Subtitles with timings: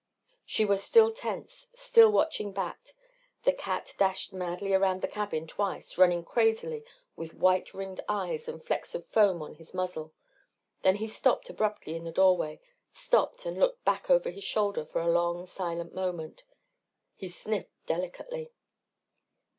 [0.47, 2.93] _"She was still tense, still watching Bat.
[3.43, 6.83] The cat dashed madly around the cabin twice, running crazily
[7.15, 10.11] with white ringed eyes and flecks of foam on his muzzle.
[10.81, 12.59] Then he stopped abruptly in the doorway,
[12.91, 16.45] stopped and looked back over his shoulder for a long silent moment.
[17.13, 18.49] He sniffed delicately.